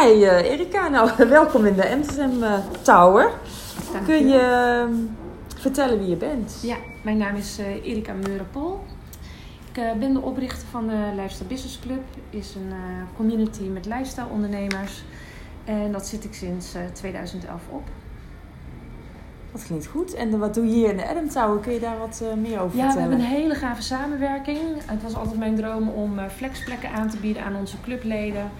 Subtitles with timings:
[0.00, 3.30] Hi uh, Erika, nou welkom in de Amsterdam uh, Tower.
[3.92, 4.86] Dank Kun je.
[4.88, 4.94] uh,
[5.60, 6.58] vertellen wie je bent?
[6.62, 8.84] Ja, mijn naam is uh, Erika Meurenpol.
[9.72, 12.02] Ik ben de oprichter van de Lifestyle Business Club.
[12.30, 12.72] is een
[13.16, 15.04] community met lifestyle ondernemers.
[15.64, 17.82] En dat zit ik sinds 2011 op.
[19.52, 20.14] Dat klinkt goed.
[20.14, 21.60] En wat doe je hier in de Adam Tower?
[21.60, 22.94] Kun je daar wat meer over ja, vertellen?
[22.94, 24.60] we hebben een hele gave samenwerking.
[24.84, 28.50] Het was altijd mijn droom om flexplekken aan te bieden aan onze clubleden.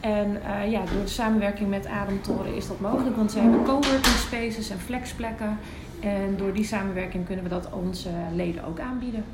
[0.00, 3.16] En uh, ja, door de samenwerking met Ademtoren is dat mogelijk.
[3.16, 5.58] Want ze hebben coworking spaces en flexplekken.
[6.00, 9.24] En door die samenwerking kunnen we dat onze leden ook aanbieden.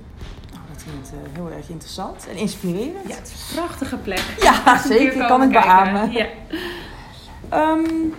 [0.53, 3.09] Nou, dat klinkt heel erg interessant en inspirerend.
[3.09, 4.25] Ja, het is een prachtige plek.
[4.41, 5.27] Ja, zeker.
[5.27, 6.12] Kan ik beamen.
[6.12, 6.27] Ja.
[7.53, 8.15] Um,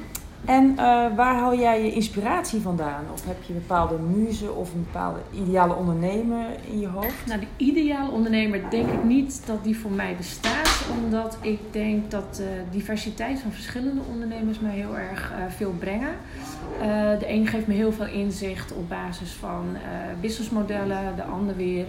[0.45, 0.77] en uh,
[1.15, 3.03] waar haal jij je inspiratie vandaan?
[3.13, 7.25] Of heb je een bepaalde muze of een bepaalde ideale ondernemer in je hoofd?
[7.25, 10.64] Nou, de ideale ondernemer denk ik niet dat die voor mij bestaat.
[11.03, 16.09] Omdat ik denk dat de diversiteit van verschillende ondernemers mij heel erg uh, veel brengen.
[16.09, 16.85] Uh,
[17.19, 19.77] de een geeft me heel veel inzicht op basis van
[20.21, 21.15] businessmodellen.
[21.15, 21.85] De ander weer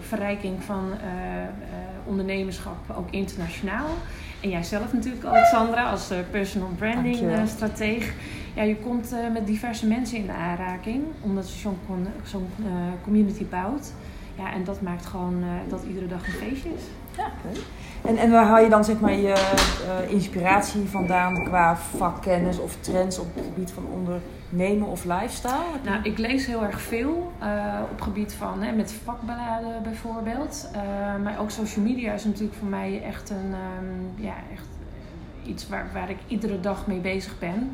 [0.00, 0.90] verrijking van
[2.04, 3.88] ondernemerschap, ook internationaal.
[4.40, 8.14] En jij zelf natuurlijk, Alexandra, als personal branding strateeg.
[8.54, 11.78] Ja, je komt met diverse mensen in de aanraking, omdat je zo'n
[12.24, 12.48] zo'n
[13.02, 13.92] community bouwt.
[14.38, 16.82] Ja, en dat maakt gewoon dat iedere dag een feestje is.
[18.02, 19.34] En, en waar haal je dan zeg maar je
[20.08, 25.78] inspiratie vandaan qua vakkennis of trends op het gebied van ondernemen of lifestyle?
[25.84, 27.32] Nou, ik lees heel erg veel
[27.90, 30.70] op gebied van hè, met vakbeladen bijvoorbeeld.
[31.22, 34.66] maar ook social media is natuurlijk voor mij echt een um, ja, echt
[35.44, 37.72] iets waar, waar ik iedere dag mee bezig ben.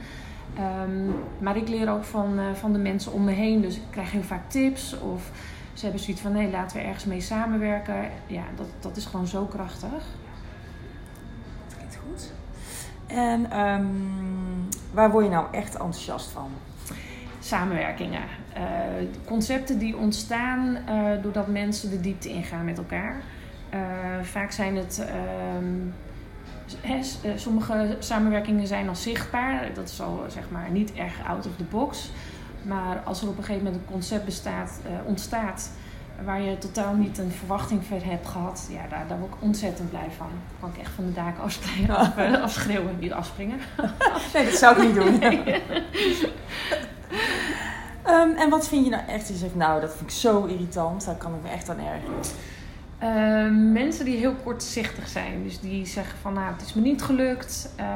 [0.58, 3.60] Um, maar ik leer ook van, van de mensen om me heen.
[3.60, 4.98] Dus ik krijg heel vaak tips.
[5.00, 5.30] Of
[5.72, 8.10] ze hebben zoiets van: nee, laten we ergens mee samenwerken.
[8.26, 9.90] Ja, dat, dat is gewoon zo krachtig.
[11.68, 12.32] Dat klinkt goed.
[13.06, 16.50] En um, waar word je nou echt enthousiast van?
[17.40, 18.22] Samenwerkingen.
[18.56, 23.22] Uh, concepten die ontstaan uh, doordat mensen de diepte ingaan met elkaar.
[23.74, 23.80] Uh,
[24.22, 25.05] vaak zijn het.
[26.80, 27.00] He,
[27.36, 29.74] sommige samenwerkingen zijn al zichtbaar.
[29.74, 32.11] Dat is al zeg maar niet erg out of the box.
[32.62, 35.70] Maar als er op een gegeven moment een concept bestaat, uh, ontstaat
[36.24, 39.90] waar je totaal niet een verwachting voor hebt gehad, ja, daar, daar word ik ontzettend
[39.90, 40.27] blij van.
[40.28, 43.58] Dan kan ik echt van de daken afspringen, af, uh, afschreeuwen, niet afspringen.
[44.34, 45.18] nee, dat zou ik niet doen.
[45.18, 45.39] Nee.
[48.14, 49.29] um, en wat vind je nou echt?
[49.29, 52.20] Je zegt, nou, dat vind ik zo irritant, daar kan ik me echt aan ergeren.
[53.02, 53.08] Uh,
[53.73, 55.42] mensen die heel kortzichtig zijn.
[55.42, 57.74] Dus die zeggen van nou het is me niet gelukt.
[57.80, 57.86] Uh,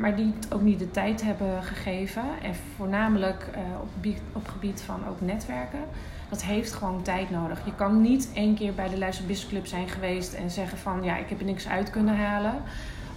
[0.00, 2.22] maar die ook niet de tijd hebben gegeven.
[2.42, 5.80] En voornamelijk uh, op, gebied, gebied van ook netwerken.
[6.28, 7.64] Dat heeft gewoon tijd nodig.
[7.64, 11.16] Je kan niet één keer bij de Luister Club zijn geweest en zeggen van ja
[11.16, 12.54] ik heb er niks uit kunnen halen.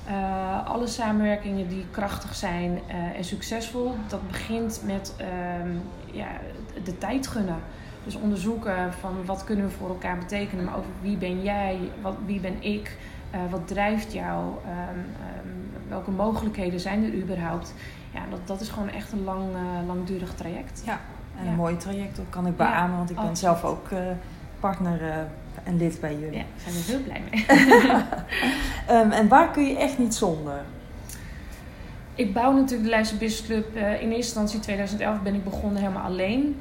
[0.07, 2.79] Uh, alle samenwerkingen die krachtig zijn
[3.15, 5.15] en succesvol, dat begint met
[6.11, 6.27] ja,
[6.83, 7.59] de tijd gunnen.
[8.05, 12.15] Dus onderzoeken van wat kunnen we voor elkaar betekenen, maar over wie ben jij, wat,
[12.25, 12.97] wie ben ik,
[13.35, 17.73] uh, wat drijft jou, um, um, welke mogelijkheden zijn er überhaupt.
[18.13, 20.81] Ja, dat, dat is gewoon echt een lang, uh, langdurig traject.
[20.85, 20.99] Ja,
[21.37, 21.49] en ja.
[21.49, 23.59] een mooi traject, dat kan ik beamen, ja, want ik ben absoluut.
[23.59, 23.99] zelf ook uh,
[24.59, 25.27] partner
[25.63, 26.37] en lid bij jullie.
[26.37, 27.45] Ja, daar zijn we heel blij mee.
[29.01, 30.61] um, en waar kun je echt niet zonder?
[32.15, 33.75] Ik bouw natuurlijk de Leidse Business Club.
[33.75, 36.59] Uh, in eerste instantie 2011 ben ik begonnen helemaal alleen.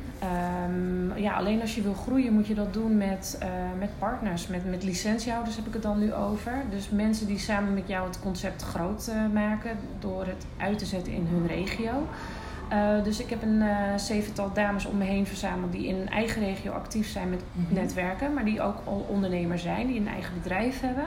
[0.69, 3.48] Um, ja, alleen als je wil groeien moet je dat doen met, uh,
[3.78, 4.47] met partners.
[4.47, 6.53] Met, met licentiehouders heb ik het dan nu over.
[6.70, 10.87] Dus mensen die samen met jou het concept groot uh, maken door het uit te
[10.87, 12.06] zetten in hun regio.
[13.04, 13.62] dus ik heb een
[13.98, 17.75] zevental dames om me heen verzameld die in een eigen regio actief zijn met mm-hmm.
[17.75, 18.34] netwerken.
[18.34, 21.06] Maar die ook al ondernemer zijn, die een eigen bedrijf hebben.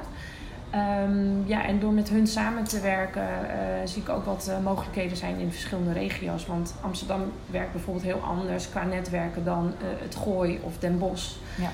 [0.75, 3.47] Um, ja, en door met hun samen te werken uh,
[3.85, 6.45] zie ik ook wat uh, mogelijkheden zijn in verschillende regio's.
[6.45, 11.35] Want Amsterdam werkt bijvoorbeeld heel anders qua netwerken dan uh, het Gooi of Den Bosch.
[11.55, 11.69] Ja.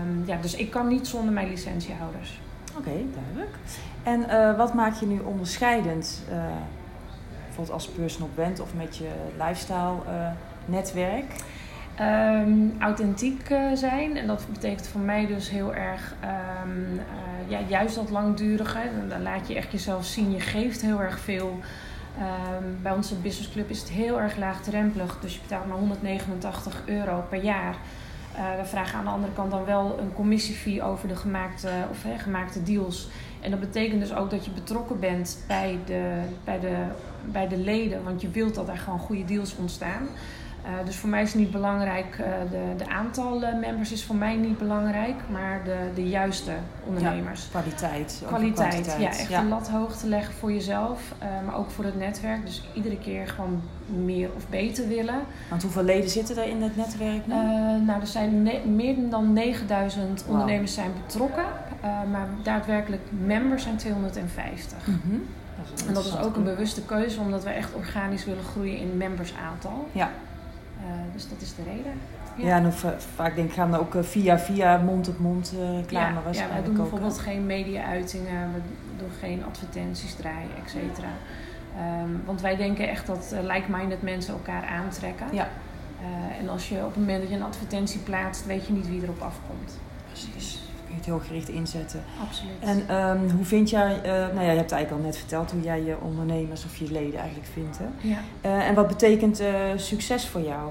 [0.00, 2.40] Um, ja, dus ik kan niet zonder mijn licentiehouders.
[2.78, 3.56] Oké, okay, duidelijk.
[4.02, 6.22] En wat maakt je nu onderscheidend,
[7.44, 9.08] bijvoorbeeld als personal brand of met je
[9.38, 9.96] lifestyle
[10.64, 11.24] netwerk?
[12.00, 14.16] Um, authentiek uh, zijn.
[14.16, 16.14] En dat betekent voor mij dus heel erg
[16.64, 17.00] um, uh,
[17.50, 18.80] ja, juist dat langdurige.
[19.08, 20.32] Dan laat je echt jezelf zien.
[20.32, 21.60] Je geeft heel erg veel.
[22.18, 25.18] Um, bij onze businessclub is het heel erg laagdrempelig.
[25.20, 27.74] Dus je betaalt maar 189 euro per jaar.
[28.36, 32.02] Uh, we vragen aan de andere kant dan wel een commissiefee over de gemaakte, of,
[32.02, 33.08] he, gemaakte deals.
[33.40, 36.76] En dat betekent dus ook dat je betrokken bent bij de, bij, de,
[37.24, 38.04] bij de leden.
[38.04, 40.08] Want je wilt dat er gewoon goede deals ontstaan.
[40.66, 44.04] Uh, dus voor mij is het niet belangrijk, uh, de, de aantal uh, members is
[44.04, 46.52] voor mij niet belangrijk, maar de, de juiste
[46.86, 47.42] ondernemers.
[47.42, 48.22] Ja, kwaliteit.
[48.26, 49.08] Kwaliteit, ja.
[49.08, 51.00] Echt een lat hoog te leggen voor jezelf,
[51.44, 52.46] maar ook voor het netwerk.
[52.46, 55.20] Dus iedere keer gewoon meer of beter willen.
[55.50, 57.34] Want hoeveel leden zitten er in het netwerk nu?
[57.84, 58.42] nou, er zijn
[58.76, 60.32] meer dan 9000 wow.
[60.32, 61.44] ondernemers zijn betrokken,
[62.10, 64.86] maar daadwerkelijk members zijn 250.
[64.86, 65.26] Mm -hmm.
[65.88, 69.88] En dat is ook een bewuste keuze, omdat we echt organisch willen groeien in membersaantal.
[69.92, 70.10] Ja.
[70.86, 71.92] Uh, dus dat is de reden.
[72.36, 75.18] Ja, ja en of, vaak denk ik gaan we ook uh, via, via mond op
[75.18, 78.60] mond reclame ja, ja, wij doen bijvoorbeeld geen media-uitingen, we
[78.98, 81.08] doen geen advertenties draaien, et cetera.
[82.02, 85.26] Um, want wij denken echt dat like-minded mensen elkaar aantrekken.
[85.32, 85.48] Ja.
[86.40, 89.02] en als je op het moment dat je een advertentie plaatst, weet je niet wie
[89.02, 89.78] erop afkomt.
[90.10, 92.02] Precies het heel gericht inzetten.
[92.28, 92.52] Absoluut.
[92.60, 95.60] En um, hoe vind jij, uh, nou ja, je hebt eigenlijk al net verteld hoe
[95.60, 97.78] jij je ondernemers of je leden eigenlijk vindt.
[97.78, 97.84] Hè?
[98.00, 98.18] Ja.
[98.42, 100.70] Uh, en wat betekent uh, succes voor jou?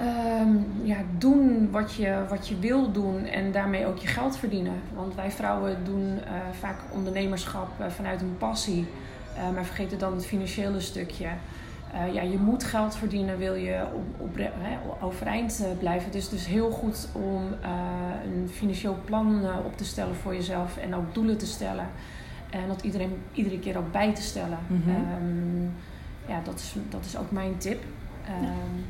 [0.00, 4.80] Um, ja, doen wat je, wat je wil doen en daarmee ook je geld verdienen.
[4.94, 6.20] Want wij vrouwen doen
[6.60, 8.86] vaak ondernemerschap vanuit een passie,
[9.54, 11.26] maar vergeten dan het financiële stukje.
[11.94, 16.12] Uh, ja, je moet geld verdienen, wil je op, op, hè, overeind uh, blijven.
[16.12, 17.70] Dus het is heel goed om uh,
[18.24, 21.86] een financieel plan op te stellen voor jezelf en ook doelen te stellen.
[22.50, 24.58] En dat iedereen iedere keer ook bij te stellen.
[24.66, 25.26] Mm -hmm.
[25.26, 25.72] um,
[26.26, 27.82] ja, dat is, dat is ook mijn tip.
[28.28, 28.84] Um,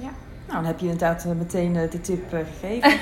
[0.00, 0.10] ja.
[0.46, 2.92] Nou, dan heb je inderdaad meteen de tip gegeven.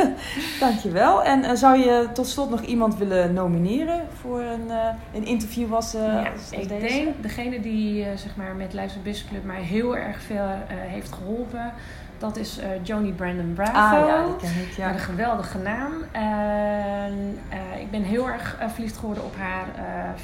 [0.60, 1.24] Dankjewel.
[1.24, 4.70] En zou je tot slot nog iemand willen nomineren voor een,
[5.14, 6.86] een interview als, ja, als ik deze?
[6.86, 11.72] denk degene die zeg maar, met Luister Business Club mij heel erg veel heeft geholpen.
[12.18, 13.78] Dat is Joni Brandon Bravo.
[13.78, 14.92] Ah, ja, die ken ik, ja.
[14.92, 15.92] Een geweldige naam.
[16.12, 17.38] En,
[17.80, 19.66] ik ben heel erg verliefd geworden op haar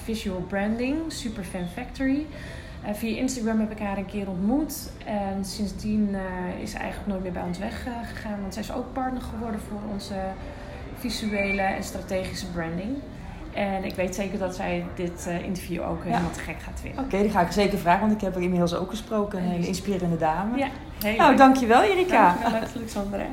[0.05, 2.27] visual branding, Super Fan Factory.
[2.93, 4.91] Via Instagram heb ik haar een keer ontmoet.
[5.05, 8.41] En sindsdien uh, is ze eigenlijk nooit meer bij ons weggegaan.
[8.41, 10.15] want zij is ook partner geworden voor onze
[10.99, 12.97] visuele en strategische branding.
[13.53, 16.11] En ik weet zeker dat zij dit uh, interview ook ja.
[16.11, 16.99] helemaal te gek gaat vinden.
[16.99, 19.39] Oké, okay, die ga ik zeker vragen, want ik heb er inmiddels ook gesproken.
[19.39, 20.59] Een hele inspirerende dame.
[20.59, 20.69] Ja,
[21.05, 22.37] heel Nou, dankjewel Erika.
[22.43, 23.27] Dankjewel, Alexandra.